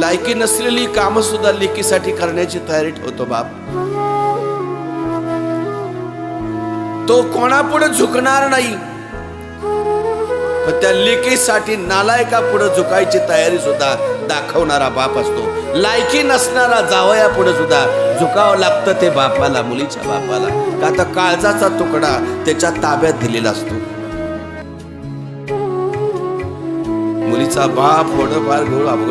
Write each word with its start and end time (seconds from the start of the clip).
लायकी 0.00 0.34
नसलेली 0.34 0.86
काम 0.86 1.20
सुद्धा 1.20 1.52
लेकीसाठी 1.52 2.12
करण्याची 2.12 2.58
तयारी 2.68 2.90
ठेवतो 2.90 3.24
बाप. 3.24 3.44
तो 7.08 7.22
कोणापुढे 7.22 7.88
झुकणार 7.88 8.48
नाही. 8.48 8.74
पण 10.66 10.80
त्या 10.80 10.92
लेकीसाठी 10.92 11.76
नालायका 11.76 12.40
पुढे 12.40 12.64
झुकायची 12.64 13.18
तयारी 13.18 13.58
सुद्धा 13.58 13.94
दाखवणारा 14.28 14.88
बाप 14.88 15.18
असतो. 15.18 15.46
लायकी 15.74 16.22
नसणारा 16.22 16.80
जावया 16.80 17.28
पुढे 17.28 17.52
सुद्धा 17.52 17.84
झुकावं 18.20 18.56
लागतं 18.56 18.92
ते 18.92 19.10
बापाला 19.10 19.62
मुलीच्या 19.62 20.02
बापाला. 20.02 20.48
का 20.80 20.86
आता 20.86 21.02
काळजाचा 21.02 21.68
तुकडा 21.68 22.42
त्याच्या 22.46 22.70
ताब्यात 22.70 23.12
दिलेला 23.12 23.50
असतो. 23.50 23.74
मुलीचा 27.28 27.66
बाप 27.66 28.06
होणं 28.06 28.48
फार 28.48 28.64
घोळ 28.64 28.86
अवघड 28.86 29.10